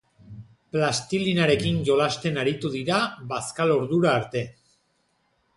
Plastilinarekin 0.75 1.77
jolasten 1.91 2.41
aritu 2.45 2.73
dira 2.79 2.97
bazkalordura 3.35 4.13
arte. 4.23 4.45